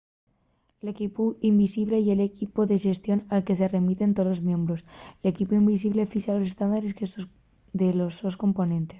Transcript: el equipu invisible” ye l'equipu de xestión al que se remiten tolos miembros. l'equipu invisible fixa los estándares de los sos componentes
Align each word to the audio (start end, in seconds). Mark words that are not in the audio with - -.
el 0.81 0.87
equipu 0.93 1.25
invisible” 1.49 1.97
ye 2.05 2.15
l'equipu 2.19 2.61
de 2.65 2.77
xestión 2.85 3.19
al 3.33 3.41
que 3.47 3.57
se 3.59 3.71
remiten 3.75 4.15
tolos 4.17 4.41
miembros. 4.49 4.79
l'equipu 5.23 5.53
invisible 5.61 6.09
fixa 6.13 6.35
los 6.37 6.49
estándares 6.51 6.93
de 7.81 7.87
los 7.99 8.13
sos 8.19 8.35
componentes 8.43 8.89